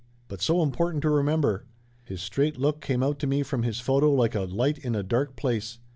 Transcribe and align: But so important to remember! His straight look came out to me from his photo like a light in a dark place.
But 0.29 0.41
so 0.41 0.63
important 0.63 1.03
to 1.03 1.11
remember! 1.11 1.67
His 2.03 2.23
straight 2.23 2.57
look 2.57 2.81
came 2.81 3.03
out 3.03 3.19
to 3.19 3.27
me 3.27 3.43
from 3.43 3.61
his 3.61 3.79
photo 3.79 4.11
like 4.11 4.33
a 4.33 4.41
light 4.45 4.79
in 4.79 4.95
a 4.95 5.03
dark 5.03 5.35
place. 5.35 5.77